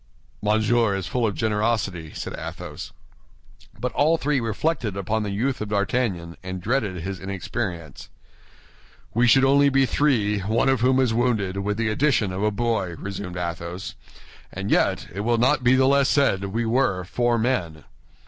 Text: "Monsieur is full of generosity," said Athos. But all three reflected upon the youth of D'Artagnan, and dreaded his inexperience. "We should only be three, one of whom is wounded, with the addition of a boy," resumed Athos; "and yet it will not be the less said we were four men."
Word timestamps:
"Monsieur 0.41 0.95
is 0.95 1.05
full 1.05 1.27
of 1.27 1.35
generosity," 1.35 2.11
said 2.15 2.33
Athos. 2.35 2.91
But 3.79 3.91
all 3.91 4.17
three 4.17 4.39
reflected 4.39 4.97
upon 4.97 5.21
the 5.21 5.29
youth 5.29 5.61
of 5.61 5.69
D'Artagnan, 5.69 6.37
and 6.41 6.59
dreaded 6.59 7.03
his 7.03 7.19
inexperience. 7.19 8.09
"We 9.13 9.27
should 9.27 9.45
only 9.45 9.69
be 9.69 9.85
three, 9.85 10.39
one 10.39 10.69
of 10.69 10.81
whom 10.81 10.99
is 10.99 11.13
wounded, 11.13 11.57
with 11.57 11.77
the 11.77 11.89
addition 11.89 12.31
of 12.31 12.41
a 12.41 12.49
boy," 12.49 12.95
resumed 12.97 13.37
Athos; 13.37 13.93
"and 14.51 14.71
yet 14.71 15.07
it 15.13 15.19
will 15.19 15.37
not 15.37 15.63
be 15.63 15.75
the 15.75 15.85
less 15.85 16.09
said 16.09 16.45
we 16.45 16.65
were 16.65 17.03
four 17.03 17.37
men." 17.37 17.83